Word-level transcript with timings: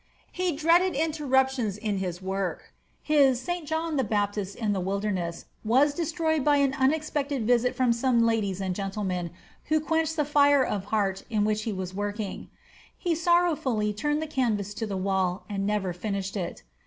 He 0.31 0.55
dreaded 0.55 0.95
interruptions 0.95 1.77
in 1.77 1.99
his 1.99 2.23
work. 2.23 2.73
His 3.03 3.39
"St. 3.39 3.67
John 3.67 3.97
the 3.97 4.03
Baptist 4.03 4.55
in 4.55 4.73
the 4.73 4.79
Wilderness" 4.79 5.45
was 5.63 5.93
destroyed 5.93 6.43
by 6.43 6.57
an 6.57 6.73
unexpected 6.73 7.45
visit 7.45 7.75
from 7.75 7.93
some 7.93 8.25
ladies 8.25 8.61
and 8.61 8.73
gentlemen, 8.73 9.29
who 9.65 9.79
quenched 9.79 10.15
the 10.15 10.25
fire 10.25 10.63
of 10.65 10.85
heart 10.85 11.23
in 11.29 11.45
which 11.45 11.65
he 11.65 11.71
was 11.71 11.93
working. 11.93 12.49
He 12.97 13.13
sorrowfully 13.13 13.93
turned 13.93 14.23
the 14.23 14.25
canvas 14.25 14.73
to 14.73 14.87
the 14.87 14.97
wall, 14.97 15.45
and 15.47 15.67
never 15.67 15.93
finished 15.93 16.35
it. 16.35 16.63